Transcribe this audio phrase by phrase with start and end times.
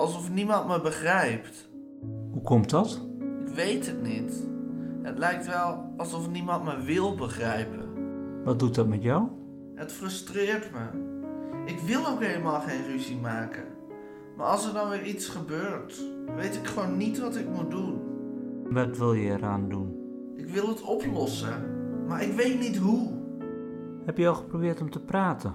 [0.00, 1.68] alsof niemand me begrijpt.
[2.30, 3.06] Hoe komt dat?
[3.46, 4.46] Ik weet het niet.
[5.02, 7.88] Het lijkt wel alsof niemand me wil begrijpen.
[8.44, 9.28] Wat doet dat met jou?
[9.74, 11.08] Het frustreert me.
[11.64, 13.64] Ik wil ook helemaal geen ruzie maken.
[14.36, 16.02] Maar als er dan weer iets gebeurt,
[16.36, 18.00] weet ik gewoon niet wat ik moet doen.
[18.70, 19.96] Wat wil je eraan doen?
[20.36, 21.62] Ik wil het oplossen,
[22.06, 23.10] maar ik weet niet hoe.
[24.04, 25.54] Heb je al geprobeerd om te praten?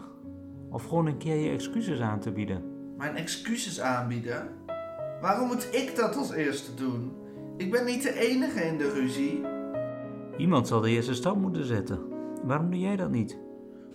[0.69, 2.74] Of gewoon een keer je excuses aan te bieden?
[2.97, 4.47] Mijn excuses aanbieden?
[5.21, 7.11] Waarom moet ik dat als eerste doen?
[7.57, 9.45] Ik ben niet de enige in de ruzie.
[10.37, 11.99] Iemand zal de eerste stap moeten zetten.
[12.43, 13.37] Waarom doe jij dat niet?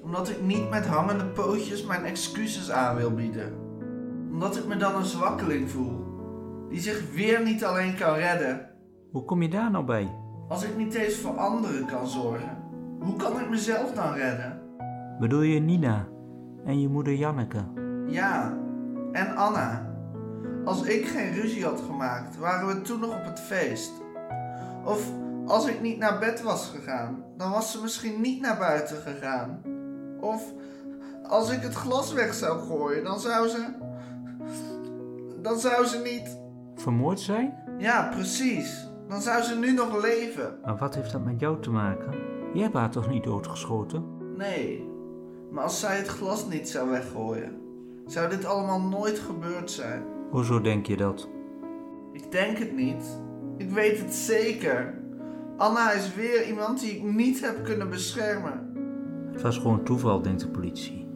[0.03, 3.53] Omdat ik niet met hangende pootjes mijn excuses aan wil bieden.
[4.31, 6.05] Omdat ik me dan een zwakkeling voel.
[6.69, 8.71] Die zich weer niet alleen kan redden.
[9.11, 10.15] Hoe kom je daar nou bij?
[10.49, 12.59] Als ik niet eens voor anderen kan zorgen,
[13.01, 14.61] hoe kan ik mezelf dan redden?
[15.19, 16.09] Bedoel je Nina
[16.65, 17.65] en je moeder Janneke?
[18.07, 18.59] Ja,
[19.13, 19.89] en Anna.
[20.65, 23.93] Als ik geen ruzie had gemaakt, waren we toen nog op het feest.
[24.85, 25.11] Of
[25.47, 29.63] als ik niet naar bed was gegaan, dan was ze misschien niet naar buiten gegaan.
[30.21, 30.53] Of
[31.29, 33.65] als ik het glas weg zou gooien, dan zou ze.
[35.43, 36.39] Dan zou ze niet.
[36.75, 37.55] Vermoord zijn?
[37.79, 38.89] Ja, precies.
[39.09, 40.59] Dan zou ze nu nog leven.
[40.65, 42.15] Maar wat heeft dat met jou te maken?
[42.53, 44.05] Jij hebt haar toch niet doodgeschoten?
[44.37, 44.89] Nee,
[45.51, 47.60] maar als zij het glas niet zou weggooien,
[48.11, 50.03] zou dit allemaal nooit gebeurd zijn.
[50.31, 51.29] Hoezo denk je dat?
[52.13, 53.21] Ik denk het niet.
[53.57, 54.95] Ik weet het zeker.
[55.57, 58.73] Anna is weer iemand die ik niet heb kunnen beschermen.
[59.33, 61.09] Het was gewoon toeval, denkt de politie.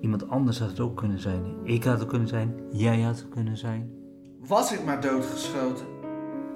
[0.00, 1.44] Iemand anders had het ook kunnen zijn.
[1.62, 2.54] Ik had het kunnen zijn.
[2.70, 3.90] Jij had het kunnen zijn.
[4.46, 5.86] Was ik maar doodgeschoten?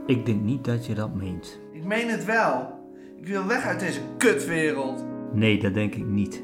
[0.06, 1.60] Ik denk niet dat je dat meent.
[1.72, 2.78] Ik meen het wel.
[3.16, 5.04] Ik wil weg uit deze kutwereld.
[5.32, 6.42] Nee, dat denk ik niet.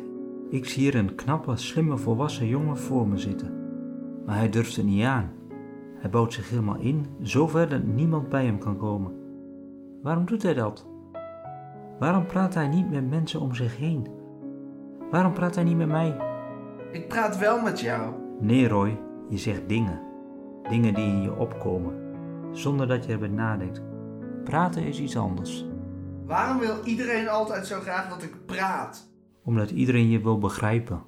[0.50, 3.55] Ik zie hier een knappe, slimme, volwassen jongen voor me zitten.
[4.27, 5.32] Maar hij durft het niet aan.
[5.98, 9.12] Hij bouwt zich helemaal in, zover dat niemand bij hem kan komen.
[10.03, 10.87] Waarom doet hij dat?
[11.98, 14.06] Waarom praat hij niet met mensen om zich heen?
[15.10, 16.16] Waarom praat hij niet met mij?
[16.93, 18.15] Ik praat wel met jou.
[18.41, 20.00] Nee, Roy, je zegt dingen.
[20.69, 21.94] Dingen die in je opkomen,
[22.53, 23.82] zonder dat je erbij nadenkt.
[24.44, 25.66] Praten is iets anders.
[26.26, 29.09] Waarom wil iedereen altijd zo graag dat ik praat?
[29.46, 31.02] Omdat iedereen je wil begrijpen.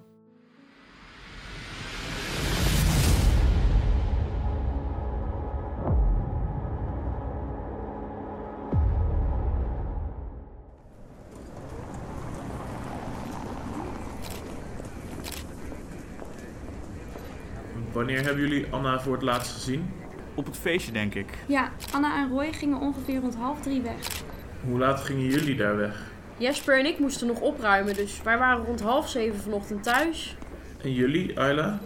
[17.92, 19.90] Wanneer hebben jullie Anna voor het laatst gezien?
[20.34, 21.26] Op het feestje, denk ik.
[21.46, 24.22] Ja, Anna en Roy gingen ongeveer rond half drie weg.
[24.64, 26.16] Hoe laat gingen jullie daar weg?
[26.38, 30.36] Jesper en ik moesten nog opruimen, dus wij waren rond half zeven vanochtend thuis.
[30.82, 31.78] En jullie, Ayla?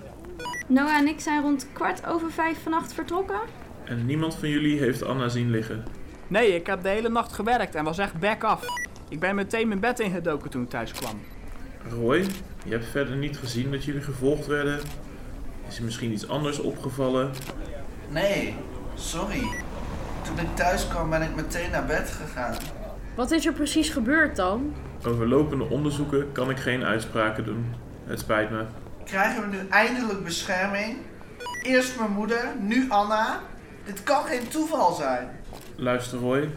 [0.67, 3.41] Noah en ik zijn rond kwart over vijf vannacht vertrokken.
[3.85, 5.85] En niemand van jullie heeft Anna zien liggen.
[6.27, 8.65] Nee, ik heb de hele nacht gewerkt en was echt back af.
[9.09, 11.21] Ik ben meteen mijn bed ingedoken toen ik thuis kwam.
[11.91, 12.27] Roy,
[12.65, 14.81] je hebt verder niet gezien dat jullie gevolgd werden?
[15.69, 17.31] Is er misschien iets anders opgevallen?
[18.09, 18.55] Nee,
[18.95, 19.43] sorry.
[20.23, 22.55] Toen ik thuis kwam ben ik meteen naar bed gegaan.
[23.15, 24.75] Wat is er precies gebeurd dan?
[25.07, 27.75] Over lopende onderzoeken kan ik geen uitspraken doen.
[28.05, 28.65] Het spijt me.
[29.05, 30.97] Krijgen we nu eindelijk bescherming?
[31.63, 33.41] Eerst mijn moeder, nu Anna.
[33.85, 35.29] Dit kan geen toeval zijn.
[35.77, 36.51] Luister Roy,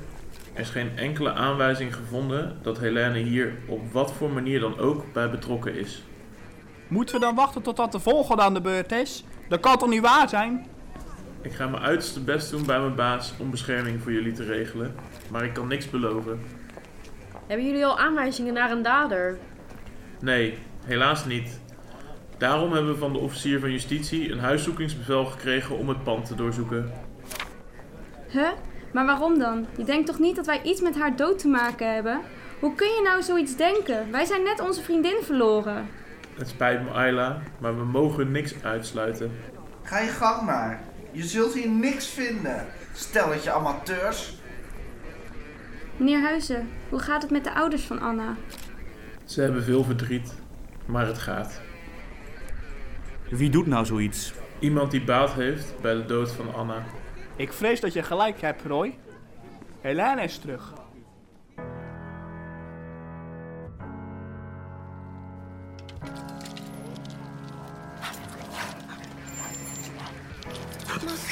[0.53, 5.13] er is geen enkele aanwijzing gevonden dat Helene hier op wat voor manier dan ook
[5.13, 6.03] bij betrokken is.
[6.87, 9.23] Moeten we dan wachten totdat de volgende aan de beurt is?
[9.49, 10.65] Dat kan toch niet waar zijn?
[11.45, 14.95] Ik ga mijn uiterste best doen bij mijn baas om bescherming voor jullie te regelen,
[15.31, 16.41] maar ik kan niks beloven.
[17.47, 19.37] Hebben jullie al aanwijzingen naar een dader?
[20.19, 21.59] Nee, helaas niet.
[22.37, 26.35] Daarom hebben we van de officier van justitie een huiszoekingsbevel gekregen om het pand te
[26.35, 26.91] doorzoeken.
[28.29, 28.49] Huh?
[28.93, 29.65] Maar waarom dan?
[29.77, 32.19] Je denkt toch niet dat wij iets met haar dood te maken hebben?
[32.59, 34.11] Hoe kun je nou zoiets denken?
[34.11, 35.87] Wij zijn net onze vriendin verloren.
[36.37, 39.31] Het spijt me, Ayla, maar we mogen niks uitsluiten.
[39.83, 40.93] Ga je gang maar.
[41.15, 42.65] Je zult hier niks vinden.
[42.93, 44.33] Stelletje amateurs.
[45.97, 48.35] Meneer Huizen, hoe gaat het met de ouders van Anna?
[49.25, 50.33] Ze hebben veel verdriet,
[50.85, 51.61] maar het gaat.
[53.29, 54.33] Wie doet nou zoiets?
[54.59, 56.83] Iemand die baat heeft bij de dood van Anna.
[57.35, 58.97] Ik vrees dat je gelijk hebt, Roy.
[59.81, 60.73] Helene is terug.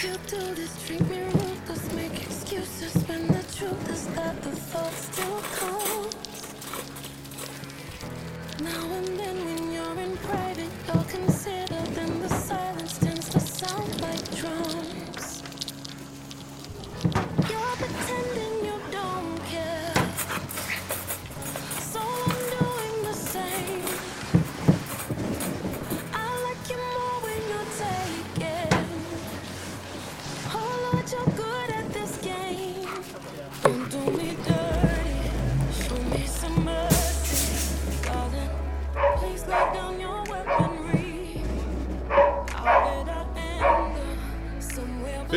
[0.04, 0.86] You do this?
[0.86, 5.82] Treat me ruthless, make excuses when the truth is that the thoughts still comes.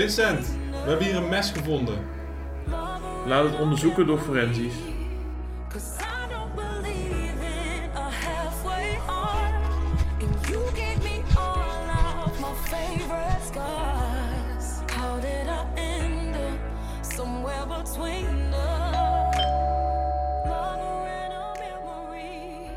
[0.06, 1.98] Vincent, we hebben hier een mes gevonden.
[3.26, 4.74] Laat het onderzoeken door forensisch.
[5.68, 9.54] Cause I don't believe in a halfway heart.
[10.20, 14.80] And you gave me all of my favorite scars.
[14.96, 16.58] How did I end up
[17.16, 19.36] somewhere between us?
[20.44, 22.70] Lover and a memory.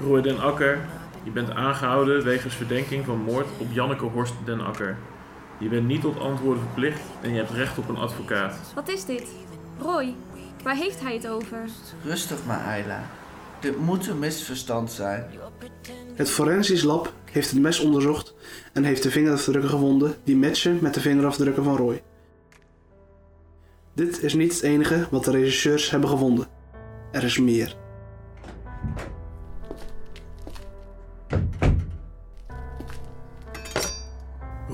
[0.00, 0.78] Roy den Akker,
[1.24, 4.96] je bent aangehouden wegens verdenking van moord op Janneke Horst den Akker.
[5.58, 8.72] Je bent niet tot antwoorden verplicht en je hebt recht op een advocaat.
[8.74, 9.26] Wat is dit?
[9.80, 10.14] Roy,
[10.62, 11.68] waar heeft hij het over?
[12.04, 13.02] Rustig maar, Ayla.
[13.60, 15.24] Dit moet een misverstand zijn.
[16.14, 18.34] Het forensisch lab heeft het mes onderzocht
[18.72, 22.02] en heeft de vingerafdrukken gevonden die matchen met de vingerafdrukken van Roy.
[23.94, 26.46] Dit is niet het enige wat de regisseurs hebben gevonden.
[27.12, 27.76] Er is meer.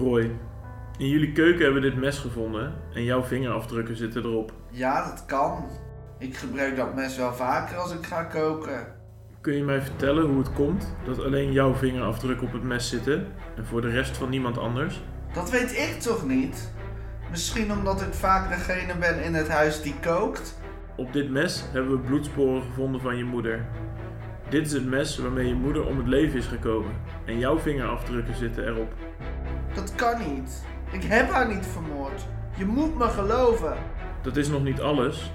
[0.01, 0.31] Roy,
[0.99, 4.53] in jullie keuken hebben we dit mes gevonden en jouw vingerafdrukken zitten erop.
[4.71, 5.65] Ja, dat kan.
[6.19, 8.87] Ik gebruik dat mes wel vaker als ik ga koken.
[9.41, 13.27] Kun je mij vertellen hoe het komt dat alleen jouw vingerafdrukken op het mes zitten
[13.57, 15.01] en voor de rest van niemand anders?
[15.33, 16.73] Dat weet ik toch niet?
[17.31, 20.61] Misschien omdat ik vaak degene ben in het huis die kookt?
[20.97, 23.67] Op dit mes hebben we bloedsporen gevonden van je moeder.
[24.49, 26.93] Dit is het mes waarmee je moeder om het leven is gekomen
[27.25, 28.95] en jouw vingerafdrukken zitten erop.
[29.75, 30.63] Dat kan niet.
[30.91, 32.27] Ik heb haar niet vermoord.
[32.57, 33.77] Je moet me geloven.
[34.23, 35.33] Dat is nog niet alles.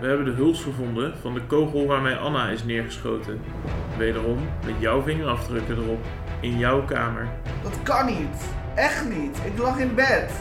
[0.00, 3.40] We hebben de huls gevonden van de kogel waarmee Anna is neergeschoten.
[3.98, 6.04] Wederom met jouw vingerafdrukken erop.
[6.40, 7.28] In jouw kamer.
[7.62, 8.44] Dat kan niet.
[8.74, 9.38] Echt niet.
[9.44, 10.32] Ik lag in bed.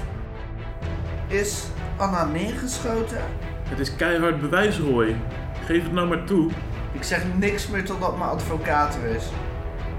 [1.28, 3.22] Is Anna neergeschoten?
[3.70, 5.16] Het is keihard bewijs, Roy.
[5.66, 6.52] Geef het nou maar toe.
[6.92, 9.30] Ik zeg niks meer totdat mijn advocaat er is.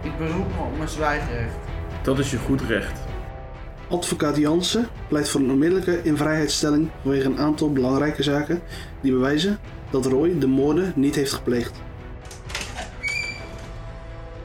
[0.03, 1.64] Ik beroep me op mijn zwijgrecht.
[2.05, 3.01] Dat is je goed recht.
[3.89, 8.63] Advocaat Jansen pleit voor een onmiddellijke invrijheidstelling vanwege een aantal belangrijke zaken
[9.01, 9.59] die bewijzen
[9.91, 11.83] dat Roy de moorden niet heeft gepleegd.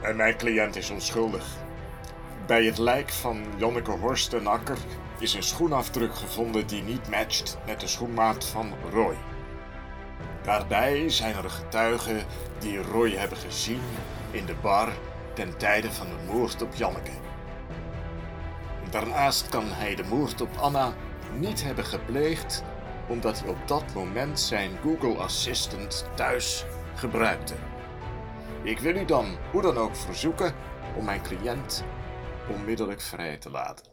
[0.02, 1.46] En mijn cliënt is onschuldig.
[2.46, 4.78] Bij het lijk van Janneke Horst en Akker
[5.18, 9.14] is een schoenafdruk gevonden die niet matcht met de schoenmaat van Roy.
[10.42, 12.22] Daarbij zijn er getuigen
[12.58, 13.80] die Roy hebben gezien
[14.30, 14.88] in de bar
[15.34, 17.28] ten tijde van de moord op Janneke.
[18.90, 20.92] Daarnaast kan hij de moord op Anna
[21.38, 22.64] niet hebben gepleegd
[23.08, 26.64] omdat hij op dat moment zijn Google Assistant thuis
[26.94, 27.54] gebruikte.
[28.62, 30.54] Ik wil u dan hoe dan ook verzoeken
[30.96, 31.84] om mijn cliënt
[32.48, 33.86] onmiddellijk vrij te laten.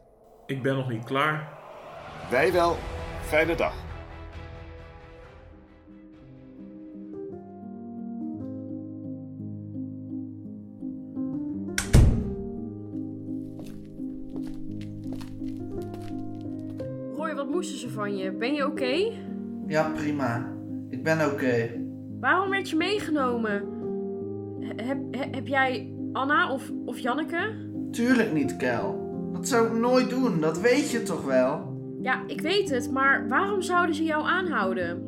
[0.46, 1.58] Ik ben nog niet klaar.
[2.30, 2.78] Wij wel.
[3.22, 3.87] Fijne dag.
[17.78, 18.32] Ze van je?
[18.32, 19.12] Ben je oké?
[19.68, 20.52] Ja, prima.
[20.90, 21.70] Ik ben oké.
[22.20, 23.64] Waarom werd je meegenomen?
[24.60, 27.66] He- Heb, he- heb jij Anna of, of Janneke?
[27.92, 29.06] Tuurlijk niet, Kel.
[29.34, 31.76] Dat zou ik nooit doen, dat weet je toch wel?
[32.02, 35.04] Ja, ik weet het, maar waarom zouden ze jou aanhouden?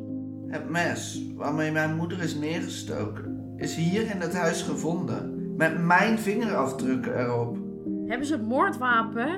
[0.48, 5.54] Het mes waarmee mijn moeder is neergestoken is hier in het huis gevonden.
[5.58, 7.58] Met mijn vingerafdrukken erop.
[8.06, 9.30] Hebben ze het moordwapen?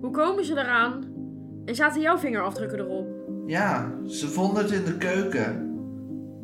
[0.00, 1.04] Hoe komen ze eraan?
[1.64, 3.06] En zaten jouw vingerafdrukken erop?
[3.46, 5.70] Ja, ze vonden het in de keuken.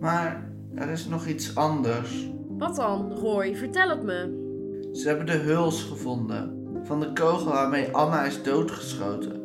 [0.00, 2.30] Maar er is nog iets anders.
[2.48, 3.56] Wat dan, Roy?
[3.56, 4.46] Vertel het me.
[4.92, 6.56] Ze hebben de huls gevonden.
[6.82, 9.40] Van de kogel waarmee Anna is doodgeschoten.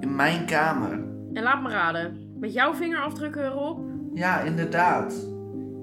[0.00, 1.04] In mijn kamer.
[1.32, 3.80] En laat me raden, met jouw vingerafdrukken erop?
[4.14, 5.14] Ja, inderdaad.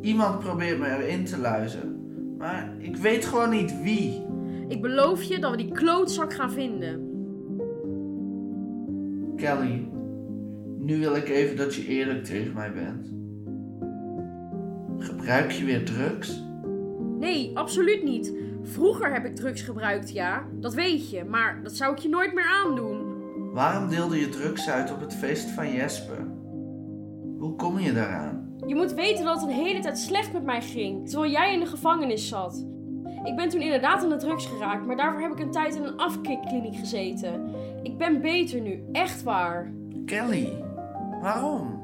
[0.01, 1.95] Iemand probeert me erin te luizen.
[2.37, 4.25] Maar ik weet gewoon niet wie.
[4.67, 7.04] Ik beloof je dat we die klootzak gaan vinden.
[9.35, 9.87] Kelly,
[10.77, 13.13] nu wil ik even dat je eerlijk tegen mij bent.
[14.97, 16.43] Gebruik je weer drugs?
[17.19, 18.33] Nee, absoluut niet.
[18.61, 20.45] Vroeger heb ik drugs gebruikt, ja.
[20.59, 23.13] Dat weet je, maar dat zou ik je nooit meer aandoen.
[23.53, 26.27] Waarom deelde je drugs uit op het feest van Jesper?
[27.37, 28.55] Hoe kom je daaraan?
[28.65, 31.59] Je moet weten dat het een hele tijd slecht met mij ging, terwijl jij in
[31.59, 32.65] de gevangenis zat.
[33.25, 35.83] Ik ben toen inderdaad aan de drugs geraakt, maar daarvoor heb ik een tijd in
[35.83, 37.49] een afkikkliniek gezeten.
[37.83, 39.71] Ik ben beter nu, echt waar.
[40.05, 40.63] Kelly,
[41.21, 41.83] waarom?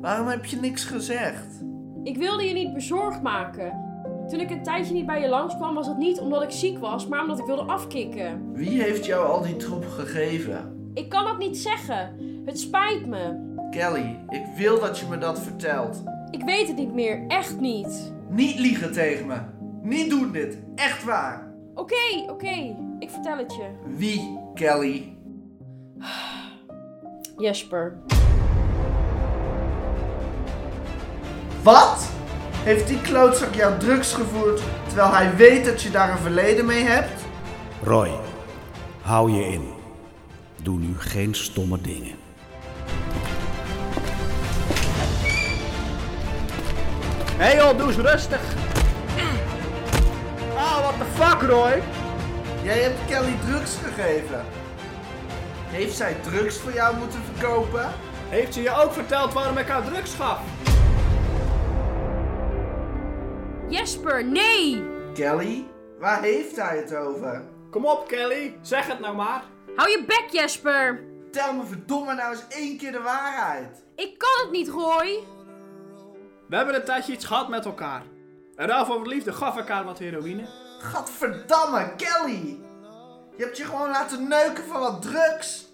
[0.00, 1.64] Waarom heb je niks gezegd?
[2.02, 3.86] Ik wilde je niet bezorgd maken.
[4.28, 7.06] Toen ik een tijdje niet bij je langskwam, was het niet omdat ik ziek was,
[7.06, 8.52] maar omdat ik wilde afkicken.
[8.52, 10.90] Wie heeft jou al die troep gegeven?
[10.94, 12.12] Ik kan dat niet zeggen.
[12.44, 13.46] Het spijt me.
[13.70, 16.02] Kelly, ik wil dat je me dat vertelt.
[16.30, 18.12] Ik weet het niet meer, echt niet.
[18.28, 19.36] Niet liegen tegen me.
[19.88, 20.58] Niet doen dit.
[20.74, 21.46] Echt waar.
[21.74, 23.68] Oké, oké, ik vertel het je.
[23.96, 25.16] Wie, Kelly?
[27.38, 27.96] Jesper.
[31.62, 32.10] Wat?
[32.56, 36.82] Heeft die klootzak jou drugs gevoerd terwijl hij weet dat je daar een verleden mee
[36.82, 37.22] hebt?
[37.82, 38.10] Roy,
[39.02, 39.68] hou je in.
[40.62, 42.16] Doe nu geen stomme dingen.
[47.36, 48.67] Hé hey joh, doe eens rustig.
[50.82, 51.82] What the fuck Roy?
[52.62, 54.44] Jij hebt Kelly drugs gegeven.
[55.66, 57.88] Heeft zij drugs voor jou moeten verkopen?
[58.28, 60.40] Heeft ze je ook verteld waarom ik haar drugs gaf?
[63.68, 64.82] Jesper, nee!
[65.14, 65.66] Kelly,
[65.98, 67.42] waar heeft hij het over?
[67.70, 69.42] Kom op Kelly, zeg het nou maar.
[69.76, 71.04] Hou je bek, Jesper!
[71.30, 73.84] Tel me verdomme nou eens één keer de waarheid.
[73.96, 75.18] Ik kan het niet, Roy!
[76.48, 78.02] We hebben een tijdje iets gehad met elkaar.
[78.56, 80.67] En ruil voor wat liefde gaf elkaar wat heroïne.
[80.78, 82.60] Gadverdamme, Kelly!
[83.36, 85.66] Je hebt je gewoon laten neuken van wat drugs.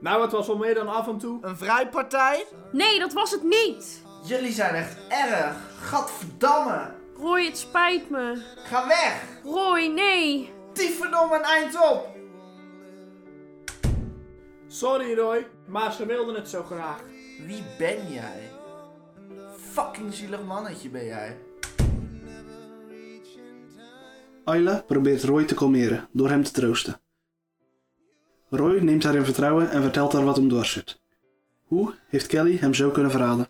[0.00, 1.38] Nou, het was wel meer dan af en toe.
[1.42, 2.46] Een vrijpartij?
[2.72, 4.02] Nee, dat was het niet!
[4.24, 5.56] Jullie zijn echt erg.
[5.80, 6.94] Gadverdamme.
[7.16, 8.42] Roy, het spijt me.
[8.56, 9.24] Ga weg.
[9.44, 10.52] Roy, nee!
[10.72, 12.08] Tyfverdomme een eind op.
[14.66, 17.00] Sorry Roy, maar ze wilden het zo graag.
[17.46, 18.50] Wie ben jij?
[19.72, 21.38] Fucking zielig mannetje ben jij.
[24.44, 27.00] Ayla probeert Roy te kalmeren door hem te troosten.
[28.48, 31.00] Roy neemt haar in vertrouwen en vertelt haar wat hem dwars zit.
[31.64, 33.48] Hoe heeft Kelly hem zo kunnen verraden?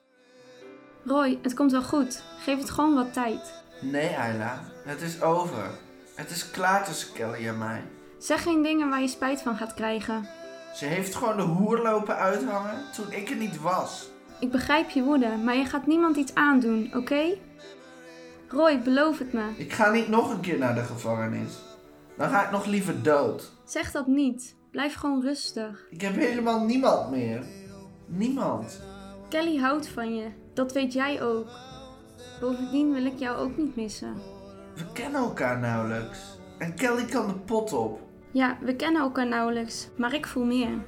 [1.04, 2.22] Roy, het komt wel goed.
[2.38, 3.62] Geef het gewoon wat tijd.
[3.80, 4.60] Nee, Ayla.
[4.84, 5.70] Het is over.
[6.14, 7.82] Het is klaar tussen Kelly en mij.
[8.18, 10.28] Zeg geen dingen waar je spijt van gaat krijgen.
[10.74, 14.10] Ze heeft gewoon de hoer lopen uithangen toen ik er niet was.
[14.40, 17.38] Ik begrijp je woede, maar je gaat niemand iets aandoen, oké?
[18.52, 19.50] Roy, beloof het me.
[19.56, 21.58] Ik ga niet nog een keer naar de gevangenis.
[22.16, 23.52] Dan ga ik nog liever dood.
[23.64, 24.56] Zeg dat niet.
[24.70, 25.86] Blijf gewoon rustig.
[25.90, 27.44] Ik heb helemaal niemand meer.
[28.06, 28.80] Niemand.
[29.28, 30.26] Kelly houdt van je.
[30.54, 31.46] Dat weet jij ook.
[32.40, 34.14] Bovendien wil ik jou ook niet missen.
[34.74, 36.18] We kennen elkaar nauwelijks.
[36.58, 38.00] En Kelly kan de pot op.
[38.30, 40.84] Ja, we kennen elkaar nauwelijks, maar ik voel meer.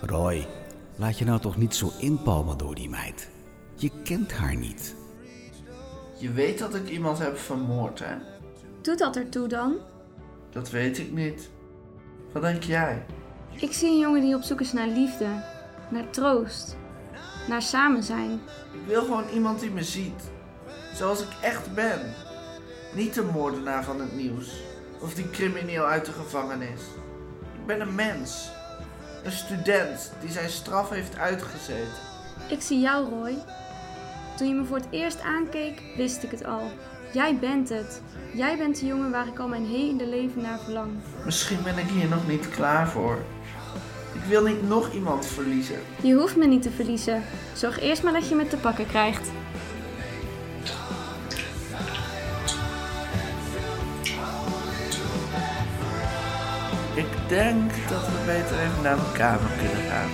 [0.00, 0.46] Roy,
[0.96, 3.30] laat je nou toch niet zo inpalmen door die meid.
[3.74, 4.94] Je kent haar niet.
[6.22, 8.14] Je weet dat ik iemand heb vermoord, hè?
[8.82, 9.76] Doet dat ertoe dan?
[10.50, 11.50] Dat weet ik niet.
[12.32, 13.04] Wat denk jij?
[13.54, 15.26] Ik zie een jongen die op zoek is naar liefde,
[15.90, 16.76] naar troost,
[17.48, 18.32] naar samen zijn.
[18.72, 20.22] Ik wil gewoon iemand die me ziet.
[20.94, 22.14] Zoals ik echt ben.
[22.94, 24.62] Niet de moordenaar van het nieuws.
[25.00, 26.80] Of die crimineel uit de gevangenis.
[27.60, 28.50] Ik ben een mens.
[29.24, 31.92] Een student die zijn straf heeft uitgezeten.
[32.48, 33.36] Ik zie jou, Roy.
[34.42, 36.70] Toen je me voor het eerst aankeek, wist ik het al.
[37.12, 38.02] Jij bent het.
[38.34, 40.90] Jij bent de jongen waar ik al mijn hele leven naar verlang.
[41.24, 43.18] Misschien ben ik hier nog niet klaar voor.
[44.12, 45.76] Ik wil niet nog iemand verliezen.
[46.02, 47.22] Je hoeft me niet te verliezen.
[47.54, 49.30] Zorg eerst maar dat je me te pakken krijgt.
[56.94, 60.10] Ik denk dat we beter even naar mijn kamer kunnen gaan.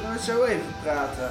[0.00, 1.30] Kunnen we zo even praten?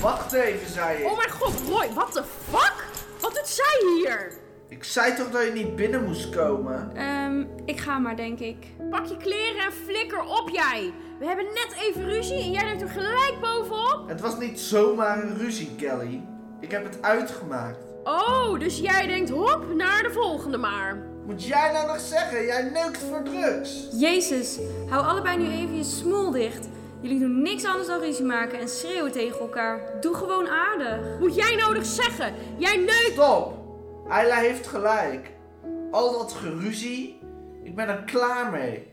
[0.00, 1.06] Wacht even, zei ik.
[1.10, 2.74] Oh mijn god, Roy, what the fuck?
[3.20, 4.32] Wat doet zij hier?
[4.68, 6.90] Ik zei toch dat je niet binnen moest komen?
[6.94, 8.56] Ehm, ik ga maar, denk ik.
[8.90, 10.92] Pak je kleren en flikker op jij.
[11.18, 14.08] We hebben net even ruzie en jij duikt er gelijk bovenop.
[14.08, 16.20] Het was niet zomaar een ruzie, Kelly.
[16.60, 17.78] Ik heb het uitgemaakt.
[18.04, 21.06] Oh, dus jij denkt hop, naar de volgende maar.
[21.26, 22.44] Moet jij nou nog zeggen?
[22.44, 23.88] Jij neukt voor drugs.
[23.92, 26.68] Jezus, hou allebei nu even je smoel dicht.
[27.02, 30.00] Jullie doen niks anders dan ruzie maken en schreeuwen tegen elkaar.
[30.00, 31.18] Doe gewoon aardig.
[31.20, 32.34] Moet jij nodig zeggen?
[32.58, 33.12] Jij neukt...
[33.12, 33.60] Stop!
[34.08, 35.30] Ayla heeft gelijk.
[35.90, 37.18] Al dat geruzie,
[37.62, 38.86] ik ben er klaar mee.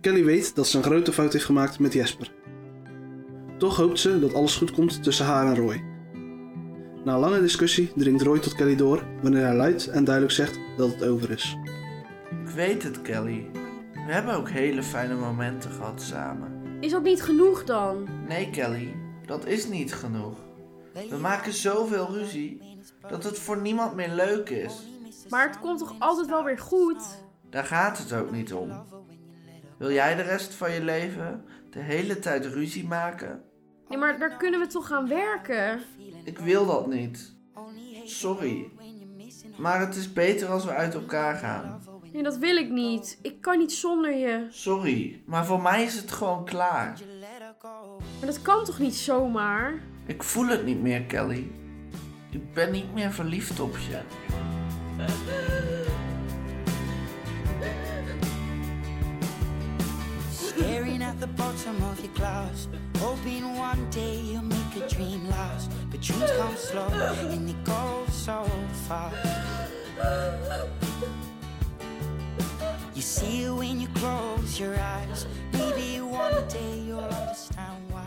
[0.00, 2.32] Kelly weet dat ze een grote fout heeft gemaakt met Jesper.
[3.58, 5.84] Toch hoopt ze dat alles goed komt tussen haar en Roy.
[7.04, 10.58] Na een lange discussie dringt Roy tot Kelly door wanneer hij luid en duidelijk zegt
[10.76, 11.56] dat het over is.
[12.30, 13.50] Ik weet het, Kelly.
[13.92, 16.53] We hebben ook hele fijne momenten gehad samen.
[16.84, 18.08] Is dat niet genoeg dan?
[18.28, 20.38] Nee, Kelly, dat is niet genoeg.
[21.08, 24.82] We maken zoveel ruzie dat het voor niemand meer leuk is.
[25.28, 27.02] Maar het komt toch altijd wel weer goed?
[27.50, 28.84] Daar gaat het ook niet om.
[29.78, 33.42] Wil jij de rest van je leven de hele tijd ruzie maken?
[33.88, 35.80] Nee, maar daar kunnen we toch gaan werken?
[36.24, 37.36] Ik wil dat niet.
[38.04, 38.70] Sorry.
[39.56, 41.83] Maar het is beter als we uit elkaar gaan.
[42.14, 43.18] Nee, dat wil ik niet.
[43.22, 44.46] Ik kan niet zonder je.
[44.50, 46.98] Sorry, maar voor mij is het gewoon klaar.
[48.18, 49.82] Maar dat kan toch niet zomaar?
[50.06, 51.50] Ik voel het niet meer, Kelly.
[52.30, 54.00] Ik ben niet meer verliefd op je.
[60.32, 62.68] Staring at the bottom of your glass,
[63.00, 65.68] hoping one day you'll make a dream last.
[65.90, 66.92] But dreams come slow
[67.30, 68.44] and they go so
[68.86, 69.16] fast.
[72.94, 75.26] You see it when you close your eyes.
[75.52, 78.06] Maybe one day you'll understand why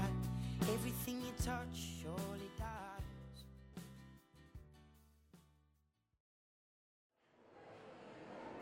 [0.61, 3.45] everything you touch surely dies.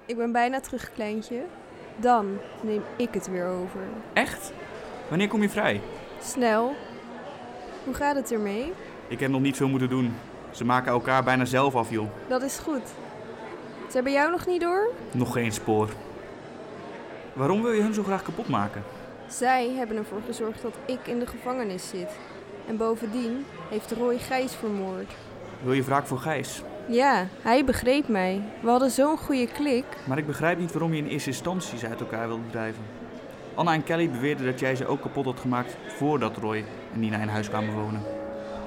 [0.06, 1.44] Ik ben bijna terug, kleintje.
[1.98, 3.82] Dan neem ik het weer over.
[4.14, 4.52] Echt?
[5.10, 5.82] Wanneer kom je vrij?
[6.22, 6.76] Snel.
[7.84, 8.74] Hoe gaat het ermee?
[9.08, 10.14] Ik heb nog niet veel moeten doen.
[10.52, 12.08] Ze maken elkaar bijna zelf af, joh.
[12.28, 12.88] Dat is goed.
[13.88, 14.90] Ze hebben jou nog niet door?
[15.12, 15.90] Nog geen spoor.
[17.36, 18.84] Waarom wil je hun zo graag kapot maken?
[19.28, 22.10] Zij hebben ervoor gezorgd dat ik in de gevangenis zit.
[22.68, 25.12] En bovendien heeft Roy Gijs vermoord.
[25.64, 26.62] Wil je wraak voor Gijs?
[26.88, 28.42] Ja, hij begreep mij.
[28.62, 29.86] We hadden zo'n goede klik.
[30.08, 32.84] Maar ik begrijp niet waarom je in eerste instantie ze uit elkaar wilde drijven.
[33.56, 37.18] Anna en Kelly beweerden dat jij ze ook kapot had gemaakt voordat Roy en Nina
[37.18, 38.15] in huis kwamen wonen.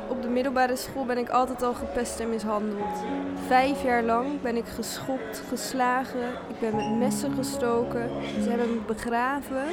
[0.08, 3.04] Op de middelbare school ben ik altijd al gepest en mishandeld.
[3.46, 8.10] Vijf jaar lang ben ik geschopt, geslagen, ik ben met messen gestoken.
[8.42, 9.64] Ze hebben me begraven,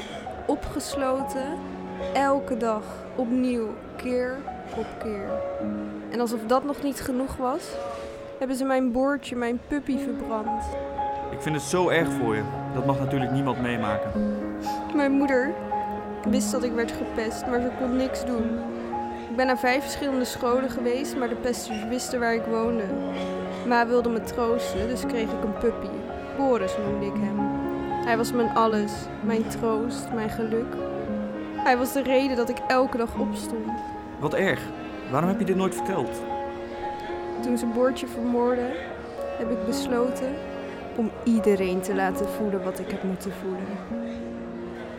[0.47, 1.57] opgesloten.
[2.13, 2.83] Elke dag,
[3.15, 4.37] opnieuw, keer
[4.77, 5.29] op keer.
[6.11, 7.63] En alsof dat nog niet genoeg was,
[8.39, 10.63] hebben ze mijn boordje, mijn puppy verbrand.
[11.31, 12.43] Ik vind het zo erg voor je.
[12.73, 14.11] Dat mag natuurlijk niemand meemaken.
[14.95, 15.53] Mijn moeder
[16.29, 18.59] wist dat ik werd gepest, maar ze kon niks doen.
[19.35, 22.83] Ik ben naar vijf verschillende scholen geweest, maar de pesters wisten waar ik woonde.
[23.67, 25.87] Ma wilde me troosten, dus kreeg ik een puppy.
[26.37, 27.39] Boris noemde ik hem.
[28.05, 30.75] Hij was mijn alles, mijn troost, mijn geluk.
[31.55, 33.71] Hij was de reden dat ik elke dag opstond.
[34.19, 34.61] Wat erg.
[35.11, 36.21] Waarom heb je dit nooit verteld?
[37.41, 38.69] Toen ze Boortje vermoordde,
[39.37, 40.35] heb ik besloten
[40.95, 44.07] om iedereen te laten voelen wat ik heb moeten voelen.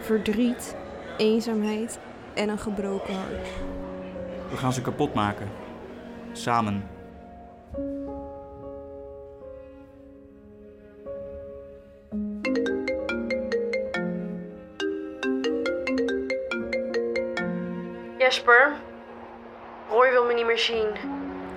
[0.00, 0.76] Verdriet,
[1.16, 1.98] eenzaamheid
[2.34, 3.48] en een gebroken hart.
[4.50, 5.50] We gaan ze kapot maken.
[6.32, 6.88] Samen.
[18.18, 18.72] Jesper,
[19.90, 20.86] Roy wil me niet meer zien.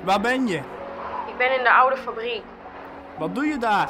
[0.03, 0.57] Waar ben je?
[1.27, 2.43] Ik ben in de oude fabriek.
[3.17, 3.89] Wat doe je daar?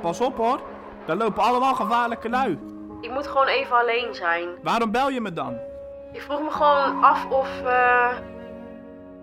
[0.00, 0.60] Pas op hoor,
[1.06, 2.58] daar lopen allemaal gevaarlijke lui.
[3.00, 4.48] Ik moet gewoon even alleen zijn.
[4.62, 5.69] Waarom bel je me dan?
[6.12, 7.62] Ik vroeg me gewoon af of.
[7.62, 8.08] eh,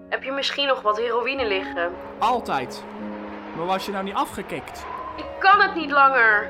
[0.10, 1.92] heb je misschien nog wat heroïne liggen?
[2.20, 2.84] Altijd.
[3.56, 4.86] Maar was je nou niet afgekikt?
[5.18, 6.50] Ik kan het niet langer.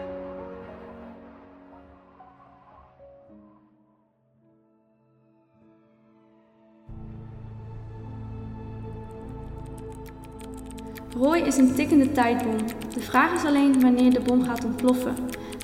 [11.17, 12.58] Roy is een tikkende tijdbom.
[12.93, 15.15] De vraag is alleen wanneer de bom gaat ontploffen.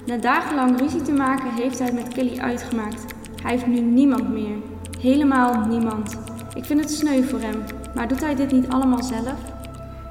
[0.06, 3.13] Na dagenlang ruzie te maken heeft hij het met Kelly uitgemaakt.
[3.44, 4.56] Hij heeft nu niemand meer.
[5.00, 6.18] Helemaal niemand.
[6.56, 7.64] Ik vind het sneu voor hem,
[7.96, 9.36] maar doet hij dit niet allemaal zelf?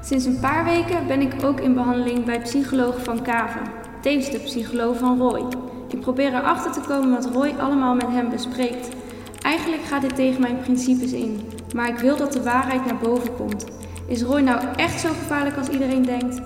[0.01, 3.61] Sinds een paar weken ben ik ook in behandeling bij psycholoog Van Kaven,
[4.01, 5.43] tevens de psycholoog van Roy.
[5.89, 8.89] Ik probeer erachter te komen wat Roy allemaal met hem bespreekt.
[9.41, 11.41] Eigenlijk gaat dit tegen mijn principes in,
[11.75, 13.65] maar ik wil dat de waarheid naar boven komt.
[14.07, 16.41] Is Roy nou echt zo gevaarlijk als iedereen denkt?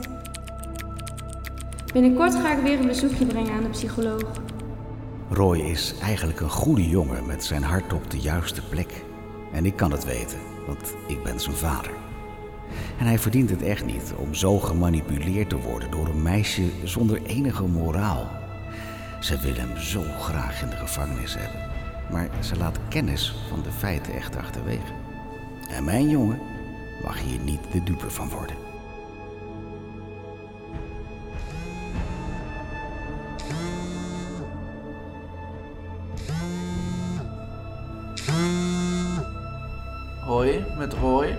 [1.93, 4.31] Binnenkort ga ik weer een bezoekje brengen aan de psycholoog.
[5.29, 9.03] Roy is eigenlijk een goede jongen met zijn hart op de juiste plek.
[9.51, 11.91] En ik kan het weten, want ik ben zijn vader.
[12.99, 17.23] En hij verdient het echt niet om zo gemanipuleerd te worden door een meisje zonder
[17.23, 18.27] enige moraal.
[19.19, 21.69] Ze wil hem zo graag in de gevangenis hebben,
[22.11, 24.93] maar ze laat kennis van de feiten echt achterwege.
[25.69, 26.39] En mijn jongen
[27.03, 28.66] mag hier niet de dupe van worden.
[40.55, 41.35] Met Roy.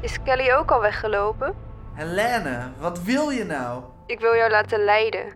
[0.00, 1.54] Is Kelly ook al weggelopen?
[1.94, 3.82] Helene, wat wil je nou?
[4.06, 5.34] Ik wil jou laten leiden.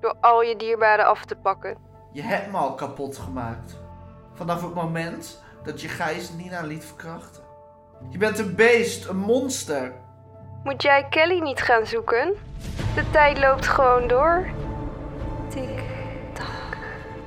[0.00, 1.76] Door al je dierbaren af te pakken.
[2.12, 3.80] Je hebt me al kapot gemaakt.
[4.34, 7.42] Vanaf het moment dat je Gijs Nina liet verkrachten.
[8.08, 9.92] Je bent een beest, een monster.
[10.64, 12.34] Moet jij Kelly niet gaan zoeken?
[12.94, 14.46] De tijd loopt gewoon door.
[15.48, 15.82] Tik,
[16.32, 16.76] tak,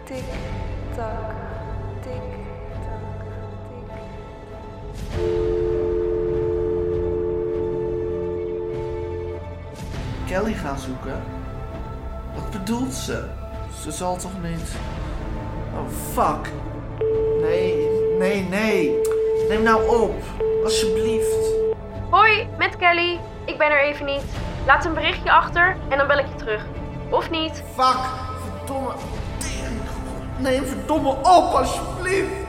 [0.04, 0.24] tik,
[0.96, 1.33] tak,
[10.34, 11.24] Kelly gaan zoeken?
[12.34, 13.26] Wat bedoelt ze?
[13.82, 14.76] Ze zal toch niet...
[15.74, 16.52] Oh, fuck.
[17.42, 19.02] Nee, nee, nee.
[19.50, 20.14] Neem nou op.
[20.64, 21.54] Alsjeblieft.
[22.10, 23.20] Hoi, met Kelly.
[23.46, 24.24] Ik ben er even niet.
[24.66, 26.66] Laat een berichtje achter en dan bel ik je terug.
[27.10, 27.64] Of niet?
[27.76, 28.00] Fuck.
[28.58, 28.92] Verdomme.
[30.38, 32.43] Neem verdomme op, alsjeblieft.